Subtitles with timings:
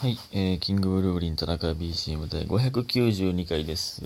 [0.00, 4.00] はい、えー、キングブルーリン田中 BCM で592回です。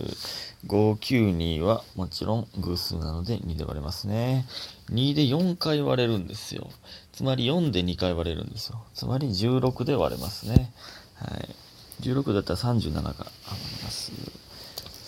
[0.67, 4.45] 592はもちろん偶数なので2で割れますね。
[4.91, 6.69] 2で4回割れるんですよ。
[7.12, 8.83] つまり4で2回割れるんですよ。
[8.93, 10.72] つまり16で割れますね。
[11.15, 11.54] はい。
[12.01, 13.24] 16だったら37が余り
[13.85, 14.11] ます。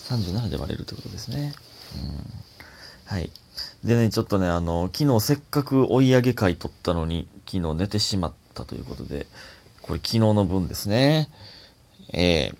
[0.07, 1.51] 37で割れるということですね。
[1.97, 3.13] うん。
[3.13, 3.29] はい。
[3.83, 9.27] でね、ちょっとね、あの、昨日せっかく追い上げ会取ったのに、昨日寝てしまったということで、
[9.87, 11.29] これ昨日の分ですね。
[12.11, 12.51] え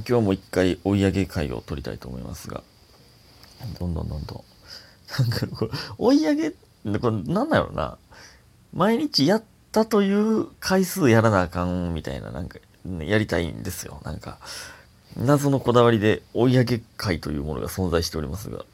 [0.00, 2.62] ー、今日も一回追い上げ会を取りたいと思いますが、
[3.78, 4.44] どんどんどんどん。
[5.18, 7.98] なんかこれ、追い上げ、これなんだろうな。
[8.72, 12.58] 毎日やったという回数やらなあかんみたいな、なんか、
[13.00, 14.00] やりたいんですよ。
[14.02, 14.38] なんか、
[15.18, 18.64] 謎のこだわりで追い上げ会というものが存在しておりますが、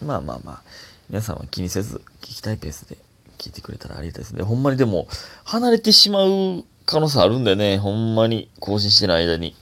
[0.00, 0.62] まあまあまあ、
[1.10, 2.96] 皆さんは気にせず聞きたいペースで
[3.38, 4.42] 聞いてくれたらありがたいですね。
[4.44, 5.08] ほんまにでも、
[5.44, 8.48] 離れてしまう可能性あるんでね、ほんまに。
[8.60, 9.54] 更新してない間に。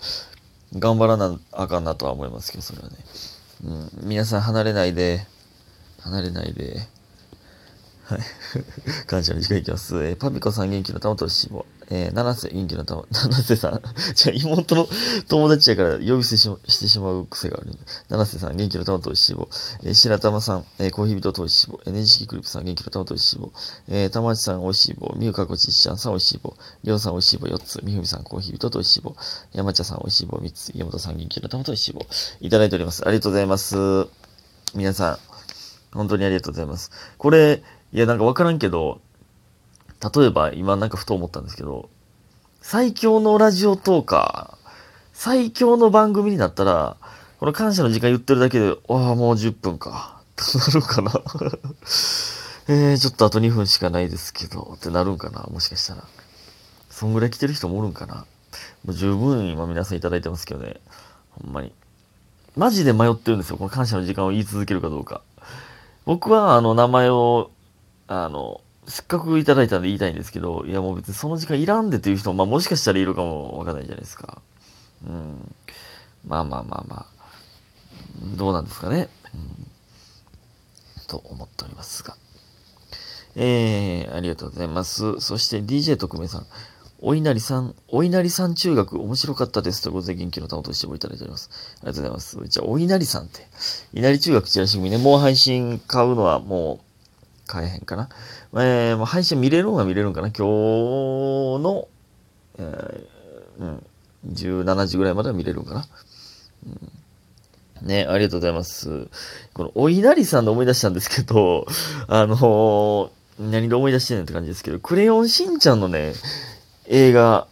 [0.79, 2.97] 頑張らなあかんなとは思いますけど、それはね。
[3.65, 5.27] うん、皆さん離れないで、
[6.01, 6.81] 離れないで、
[8.11, 8.21] はい。
[9.07, 9.95] 感謝の時間いきます。
[10.05, 11.65] えーパピコさん元気の玉としぼ。
[11.93, 13.81] えー、七瀬元気の玉、 七瀬さん。
[14.17, 14.89] じゃ妹の
[15.29, 17.73] 友達やから呼び捨てししてしまう癖がある。
[18.09, 19.49] 七瀬さん元気の玉としぼ。
[19.85, 21.79] えー、白玉さん、えー、コーヒー人としぼ。
[21.87, 23.53] えー、ねじきクリップさん元気の玉としぼ。
[23.87, 25.15] えー、玉内さんおいしい棒。
[25.17, 26.57] みゆかこちっちゃんさんおいしい棒。
[26.83, 27.81] りょうさんおいしい棒4つ。
[27.85, 29.15] みふみさんコーヒー人としぼ。
[29.53, 30.73] 山茶さんおいしい棒3つ。
[30.75, 32.05] 山本さん元気の玉としぼ。
[32.41, 33.07] いただいております。
[33.07, 33.77] ありがとうございます。
[34.75, 35.19] 皆さん、
[35.93, 36.93] 本当にありがとうございます。
[37.19, 37.63] これ、
[37.93, 39.01] いや、なんかわからんけど、
[40.15, 41.91] 例えば今なんかふと思ったんですけど、
[42.61, 44.71] 最強のラジオトーカー、
[45.13, 46.97] 最強の番組になったら、
[47.39, 50.21] この感謝の時間言ってるだけで、ああ、もう10分か。
[50.37, 51.13] となるかな。
[52.69, 55.43] えー、ちょっとあと2分しかないですけど、ってなるんかな。
[55.51, 56.05] もしかしたら。
[56.91, 58.27] そんぐらい来てる人もおるんかな。
[58.85, 60.81] もう十分今皆さんいただいてますけどね。
[61.31, 61.73] ほんまに。
[62.57, 63.57] マジで迷ってるんですよ。
[63.57, 65.23] この感謝の時間を言い続けるかどうか。
[66.05, 67.51] 僕はあの名前を、
[68.13, 74.43] あの、せっかくいただいたんで言いたいんですけど、いやもう別にその時間いらんでっていう人も、まあもしかしたらいるかもわかんないじゃないですか。
[75.07, 75.55] うん。
[76.27, 77.07] まあまあまあまあ。
[78.37, 79.09] どうなんですかね。
[79.33, 82.17] うん、と思っておりますが。
[83.37, 85.21] えー、ありがとうございます。
[85.21, 86.47] そして DJ 特命さん。
[87.03, 91.49] お稲荷さん、お稲荷さん中学面白かったですということで元気の玉としてもいただいております。
[91.77, 92.39] ありがとうございます。
[92.45, 93.47] じゃあ、お稲荷さんって、
[93.95, 96.90] 稲荷中学チラシ組ね、もう配信買うのはもう
[97.51, 98.09] 買えへんかな。
[98.55, 100.29] えー、もう配信見れるのは見れるんかな。
[100.29, 100.41] 今日
[101.63, 101.89] の、
[102.59, 103.87] えー、うん、
[104.29, 105.87] 17時ぐらいまでは見れるんかな。
[107.83, 109.09] うん、ね、ありがとうございます。
[109.53, 111.67] この、お稲荷さんで思い出したんですけど、
[112.07, 116.13] あのー何で思い出してんねって感じですけど、クレヨンしんちゃんのね、
[116.87, 117.47] 映画、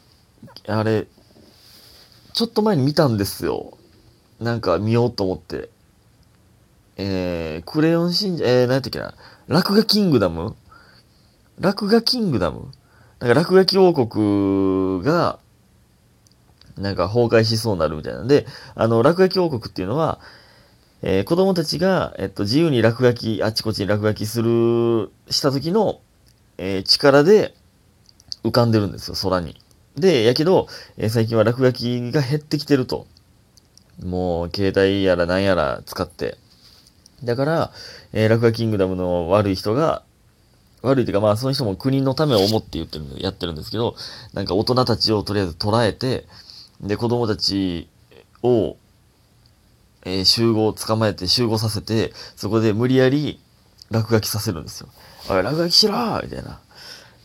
[0.66, 1.06] あれ、
[2.34, 3.78] ちょっと前に見たんですよ。
[4.38, 5.70] なんか見ようと思って。
[6.98, 9.15] えー、クレヨンしんちゃん、えー、何やったっけな。
[9.48, 10.54] 落書キングダム？
[11.59, 12.70] 落書キングダム？
[13.19, 15.38] なんか落書き王国が、
[16.76, 20.20] なんか崩壊しそうになるみたいなんで、あの、落書き王国っていうのは、
[21.00, 26.03] えー子供たちが、えっと、自由に落書き、あちこちに落書きする、した時の、
[26.59, 27.54] えー力で
[28.44, 29.56] 浮かんでるんですよ、空に。
[29.97, 33.06] で、やけど、えー最近は落書きが減ってきてると。
[34.04, 36.36] もう、携帯やら何やら使って。
[37.24, 37.72] だから、
[38.12, 40.02] えー落書きキングダムの悪い人が、
[40.82, 43.96] 悪いというか、まあ、その人も国のためを思って言ってるんで、やってるんですけど、
[44.32, 46.26] なんか大人たちをとりあえず捉えて、
[46.80, 47.88] で、子供たち
[48.42, 48.76] を、
[50.04, 53.40] えー集合、捕まえて集合させて、そこで無理やり
[53.90, 54.88] 落書きさせるんですよ。
[55.28, 56.60] おい、落書きしろみたいな。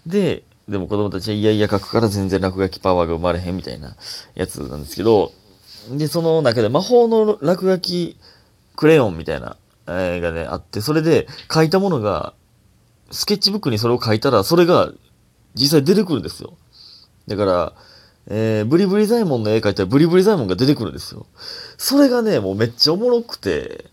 [0.07, 3.95] で、でも子供たちはいやいや書くから全然落書きパワーが生まれへんみたいな
[4.33, 5.31] やつなんですけど、
[5.91, 8.17] で、その中で魔法の落書き
[8.75, 9.57] クレヨンみたいな、
[9.87, 12.33] えーがね、あって、それで書いたものが、
[13.11, 14.91] スケッチブックにそれを書いたら、それが
[15.55, 16.57] 実際出てくるんですよ。
[17.27, 17.73] だから、
[18.27, 21.25] えー、ブリブリザイモンの絵描いたらブリブリザイモンが出てくるんですよ。
[21.77, 23.85] それがね、もうめっちゃおもろくて、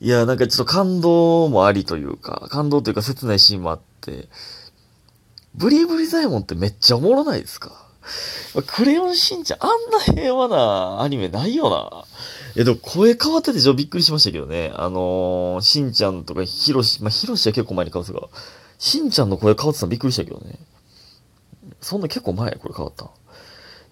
[0.00, 4.28] いや、なんかちょっと感動もありというか、感動というか切ないシーンもあって、
[5.54, 7.85] ブリブリザイモンってめっちゃおもろないですか？
[8.66, 12.04] クレヨンしんちゃん、あんな平和なアニメないよな。
[12.56, 14.72] え、でも声変わっててちょびっくりしましたけどね。
[14.74, 18.28] あのー、しんちゃんとかひろし、まあ、ひろしは結構前に変わってたが、
[18.78, 20.58] しんちゃんの声変わってたのびっくりしたけどね。
[21.80, 23.10] そんな結構前これ変わった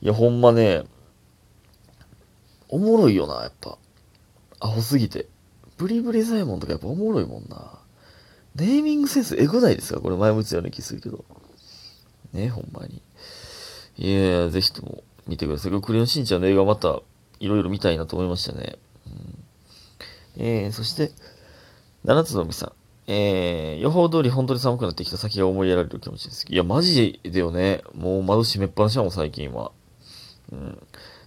[0.01, 0.85] いや、ほんまね、
[2.69, 3.77] おもろいよな、やっぱ。
[4.61, 5.27] アホすぎて。
[5.77, 7.79] ブリブリザイモンとかやっぱおもろいもんな。
[8.55, 10.01] ネーミングセンスエグないですか？
[10.01, 11.25] これ前も言ってたような気するけど。
[12.33, 13.03] ね、ほんまに。
[13.97, 15.81] いやいや、ぜひとも見てください。
[15.81, 17.01] クレヨンしんちゃんの映画また
[17.41, 18.77] いろいろ見たいなと思いましたね。
[19.07, 21.13] うん、えー、そして、
[22.05, 22.73] 七つのみさん。
[23.07, 26.47] えー、予報通り本当に寒くなってきた先が思いやられる気持ちです。
[26.49, 27.83] いや、マジでよね。
[27.95, 29.73] もう窓閉めっぱなしだもん、最近は。
[30.51, 30.79] うん。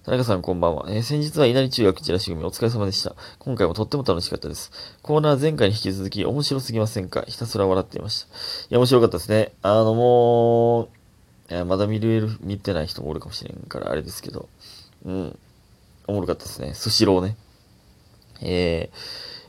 [0.04, 0.86] 田中さんこんばんは。
[0.90, 3.16] えー、先日は稲荷中学チラシ組お疲れ様でした。
[3.40, 4.72] 今回もとっても楽しかったです。
[5.04, 7.24] コーナー前回に引き続き面白すぎませんか？
[7.28, 8.28] ひたすら笑っていました。
[8.28, 8.30] い
[8.70, 9.54] や、面白かったですね。
[9.62, 10.90] あの、もう、
[11.50, 14.50] えー、まだ見れる、見てない人もおるかもしれんからあれですけど。
[15.06, 15.40] うん。
[16.08, 16.74] おもろかったですね。
[16.74, 17.36] スシローね。
[18.42, 18.98] えー、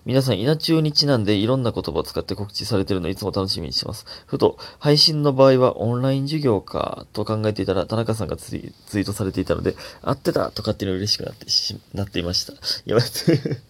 [0.04, 4.06] 皆さん、稲中にちなんでいろんな言葉を使って告知されてるのいつも楽しみにしてます。
[4.26, 12.54] ふと、配信の場合はオンライン授業かと考えていたら、田中さんがツイートされていたので、合ってたとかっていうの嬉しくなってし、なっていました。
[12.54, 12.56] い
[12.86, 13.60] や、待って。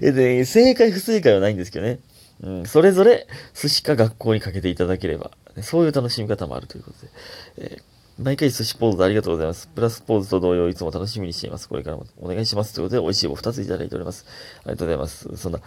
[0.06, 2.00] えで、正解不正解はないんですけどね。
[2.42, 5.30] うん、それぞれ寿司か学校にかけていただければ、
[5.60, 7.12] そういう楽しみ方もあるということで。
[7.58, 7.82] えー
[8.18, 9.68] 毎回寿司ポーズありがとうございます。
[9.68, 11.68] プラスポーズと同様いつも楽しみにしています。
[11.68, 12.74] これからもお願いします。
[12.74, 14.26] ということで、美味しい棒2ついただいております。
[14.60, 15.36] ありがとうございます。
[15.36, 15.60] そんな、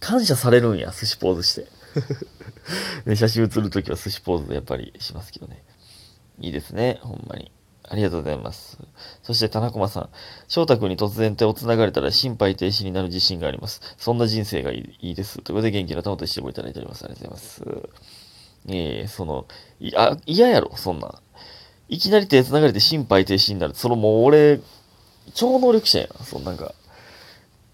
[0.00, 1.66] 感謝されるんや、寿司ポーズして。
[3.06, 5.62] ね、写真写るときは寿司ポーズやっぱりしますけどね。
[6.40, 7.52] いいですね、ほんまに。
[7.84, 8.78] ありがとうございます。
[9.22, 10.08] そして、田中さん。
[10.48, 13.80] 翔太君に突然手を繋がれたら心肺停止になる自信があります。
[13.96, 15.40] そんな人生がいいです。
[15.42, 17.04] ということで、元気な玉と一緒にいただいております。
[17.04, 18.27] ありがとうございます。
[18.66, 19.46] えー、その、
[19.80, 21.20] いや、嫌やろ、そんな。
[21.88, 23.74] いきなり手繋がれて心肺停止になる。
[23.74, 24.60] そのもう俺、
[25.34, 26.24] 超能力者やな。
[26.24, 26.74] そんなんか、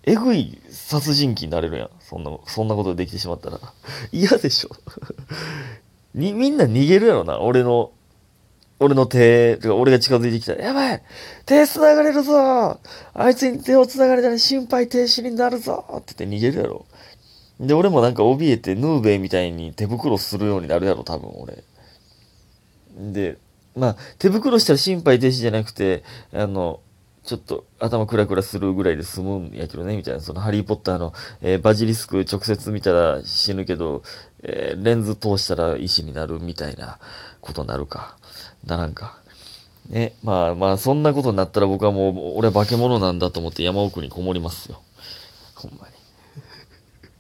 [0.05, 1.91] えぐい殺人鬼になれるやん。
[2.01, 3.59] そんな、そんなことできてしまったら。
[4.13, 4.71] 嫌でしょ。
[6.15, 7.41] に、みんな逃げるやろな。
[7.41, 7.91] 俺の、
[8.81, 11.03] 俺の手、とか俺が近づいてきたら、やばい
[11.47, 12.79] 手繋がれるぞ
[13.15, 16.87] あいつに手を繋がれたら心肺停止になるぞって言って逃げるやろ。
[17.61, 21.65] で、俺もなんか怯えてヌーベイみたいに手袋するようになるやろ、多分俺。
[22.97, 23.39] で、
[23.77, 26.03] まあ、手袋したら心肺停止じゃなくて、
[26.33, 26.81] あの、
[27.25, 30.21] ちょっと頭クラクラするぐらいで済むんやけどね、みたいな。
[30.21, 34.03] そのハリーポッターの、えー、バジリスク直接見たら死ぬけど、
[34.43, 36.99] えー、レンズ通したら石になるみたいな
[37.41, 38.19] ことになるか。
[38.67, 39.19] ならんか。
[39.89, 44.83] ね、まあまあ、そんなことになったら僕はもう、俺は化け物なんだと思って山奥にこもりますよ。
[45.55, 45.94] ほんまに。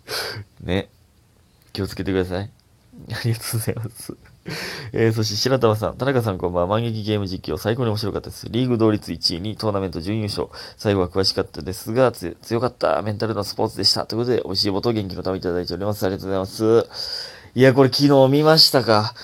[0.62, 0.89] ね。
[1.73, 2.51] 気をつけてください。
[3.12, 4.17] ありがとうございます。
[4.93, 6.67] えー、そして白玉さん、田中さんこんばんは。
[6.69, 8.47] 万劇ゲーム実況、最高に面白かったです。
[8.51, 10.49] リーグ同率1位にトーナメント準優勝。
[10.77, 13.01] 最後は詳しかったですが、強かった。
[13.03, 14.05] メンタルのスポーツでした。
[14.06, 16.05] ということで、美味しいこと元気のためいただいております。
[16.05, 16.89] ありがとうございます。
[17.55, 19.15] いや、これ昨日見ましたか。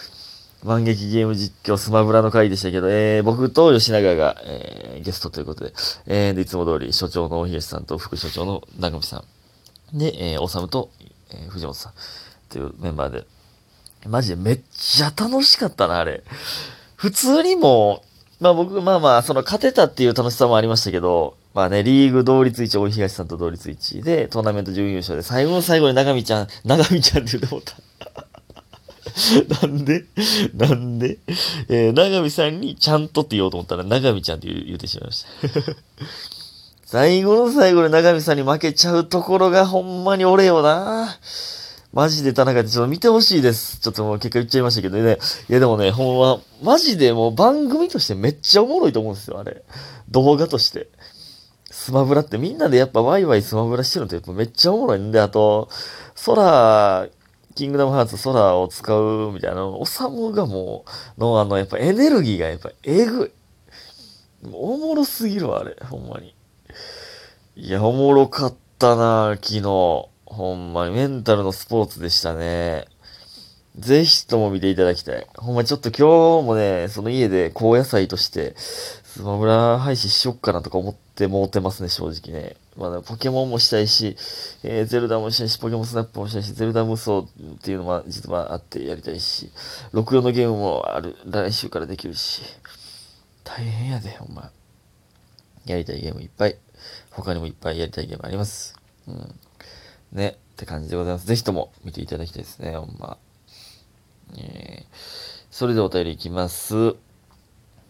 [0.65, 5.73] 万劇ゲーム実況スマブラの回でしたけど、えー、僕と吉永が、えー、ゲストということで、
[6.07, 9.40] えー、でいつも通り所長の大東さんと副所長の長見さん。
[9.93, 10.91] で、えー、おさむと、
[11.31, 11.93] えー、藤本さん
[12.49, 13.27] というメンバーで、
[14.07, 16.23] マジでめっちゃ楽しかったな、あれ。
[16.97, 18.05] 普通にも
[18.41, 27.77] まあ僕、まあまあ、その勝てたっていう楽しさもありましたけど、まあね、リーグ同率1、大東さんと同率1で、トーナメント準優勝で、最後の最後に長見ちゃん、長見ちゃんって言うてもった。
[29.67, 30.05] なんで？
[30.55, 31.19] なんで？
[31.69, 36.40] えー、長見さんにちゃんとって言おうと思ったら、長見ちゃんって言うてしまいました。
[36.91, 41.07] 最後の最後で長見さんに負けちゃうところがほんまに俺よな。
[41.93, 43.79] マジで田中でちょっと見てほしいです。
[43.79, 45.19] ちょっともう結果言っちゃいましたけどね。
[45.49, 49.63] いやでもね、ほんま、マジでもう番組としてめっちゃおもろいと思うんですよ、あれ。
[50.09, 50.89] 動画として。
[51.71, 55.69] スマブラってみんなでやっぱワイワイスマブラしてるのってやっぱめっちゃおもろいんで、あと、
[56.27, 57.07] 空、
[57.55, 60.85] キングダムハーツ空を使うみたいな、おさむがも
[61.17, 63.31] う、のあの、やっぱエネルギーがやっぱえぐい。
[64.51, 66.35] おもろすぎるわ、あれ、ほんまに。
[67.57, 69.63] いや、おもろかったな昨日。
[70.25, 72.87] ほんまにメンタルのスポーツでしたね。
[73.77, 75.27] ぜひとも見ていただきたい。
[75.37, 82.55] ほんまちょっと今日もね、その家で高野菜として、スマブラ配信しよっかなとか思ってもうてますね、正直ね。
[82.77, 84.17] まだポケモンもしたいし、
[84.63, 87.29] えー、ゼルダもしたいし、ポケモンスナップもしたいし、ゼルダ無双っ
[87.61, 89.51] ていうのも実はあってやりたいし、
[89.93, 92.43] 64のゲームもある、来週からできるし、
[93.43, 94.53] 大変やで、ほんま。
[95.67, 96.57] やりたいゲームいっぱい。
[97.11, 98.79] 他にもいっぱいやりたいゲームあります。
[99.07, 99.35] うん。
[100.13, 101.27] ね、って感じでございます。
[101.27, 103.17] ぜひとも見ていただきたいですね、ほんま。
[104.37, 104.97] えー、
[105.51, 106.95] それでお便りいきます。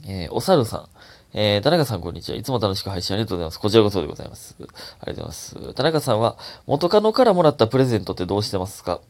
[0.07, 0.89] えー、おさるさん。
[1.33, 2.37] えー、田中さんこんにちは。
[2.37, 3.61] いつも楽しく配信ありがとうございます。
[3.61, 4.57] こちらこそでございます。
[4.59, 4.77] ありがと
[5.13, 5.75] うございます。
[5.75, 6.37] 田中さんは、
[6.67, 9.01] 元カノからもらったプレゼントってどうしてますか？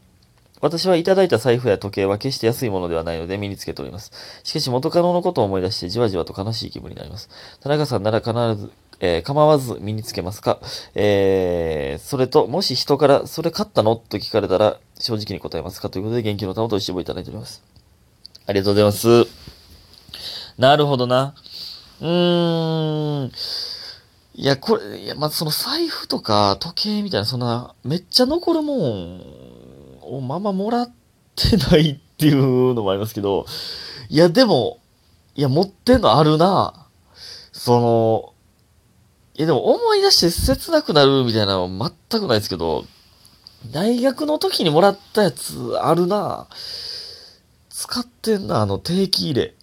[0.60, 4.12] 私はいただいた財布や時計は決して安いものではないので身につけております。
[4.44, 7.30] しかし元カノのことを思い出してじわじわと悲しい気分になります。
[7.60, 10.60] 田中さんなら必ず、えー、構わず身につけますか？
[10.94, 13.96] えー、それと、もし人からそれ買ったの？
[13.96, 15.88] と聞かれたら正直に答えますか？
[15.88, 17.62] ということで元気の玉と一緒にいただいております。
[18.46, 19.26] ありがとうございます。
[20.58, 21.34] なるほどな。
[22.00, 23.32] うーん。
[24.34, 29.22] いや、これ、いや、まその財布とか時計みたいな、そんな、めっちゃ残るもん
[30.02, 30.92] をままもらっ
[31.36, 33.46] てないっていうのもありますけど、
[34.08, 34.78] いや、でも、
[35.34, 36.86] いや、持ってんのあるな。
[37.52, 38.34] その、
[39.36, 42.84] いや、でも思い出して切なくなるみたいなのは全くないですけど、
[43.72, 46.46] 大学の時にもらったやつあるな。
[47.68, 49.54] 使ってんな、あの定期入れ。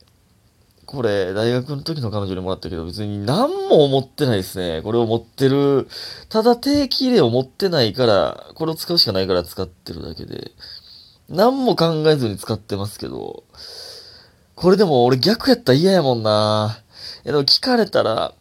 [0.85, 4.81] これ、大学の時の彼女にもらったけど、別に何も思ってないですね。
[4.81, 5.87] これを持ってる。
[6.29, 10.51] ただ定期入れを持ってないから、これを使うしかないから使ってるだけで。
[11.27, 13.43] 何も考えずに使ってますけど。
[14.55, 16.79] これでも俺逆やったら嫌やもんな。
[17.25, 18.33] いやでも聞かれたら、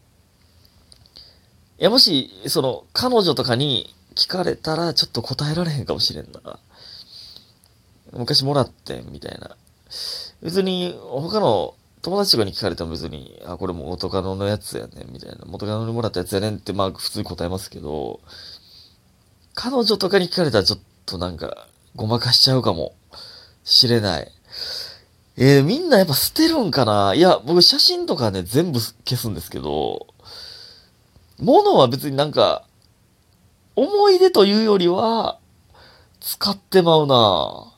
[1.78, 6.58] いやもし、その、彼女とかに聞かれたらちょっと答えられへんかもしれんな。
[8.12, 9.56] 昔もらってん、みたいな。
[10.42, 15.38] 別に、他の友達とかに聞かれても別に、あ、これも元カノのやつやねん、みたいな。
[15.44, 18.20] 元カノにもらったやつやねんって、まあ普通に答えますけど、
[19.54, 22.94] 彼女とかに聞かれたらちょっとなんか、ごまかしちゃうかも
[23.64, 24.32] しれない。
[25.36, 30.06] えー、みんなやっぱ捨てるんかないや、僕写真とかね、全部消すんですけど、
[31.38, 32.64] 物は別になんか、
[33.74, 35.38] 思い出というよりは、
[36.20, 37.72] 使ってまうな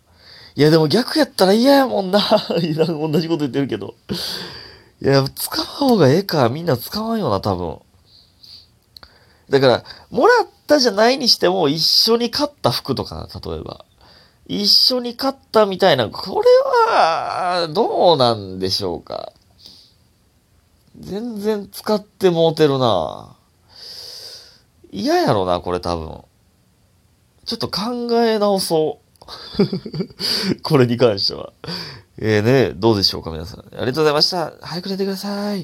[0.58, 2.20] いや、でも逆やったら嫌やもんな。
[2.50, 3.94] 同じこと言ってるけど。
[5.00, 6.48] いや、使わん方がええか。
[6.48, 7.78] みんな使わんよな、多分。
[9.48, 13.84] だから、もらったじゃないにしても、一緒に買った服とかな、例えば。
[14.48, 16.48] 一緒に買ったみたいな、これ
[16.92, 19.32] は、どうなんでしょうか。
[20.98, 23.37] 全然使ってもうてるな。
[24.90, 26.24] 嫌やろな、これ多分。
[27.44, 29.08] ちょっと考え直そう。
[30.62, 31.52] これに関しては。
[32.20, 33.60] えーね、どうでしょうか、皆さん。
[33.60, 34.52] ありがとうございました。
[34.60, 35.56] 早く寝てください。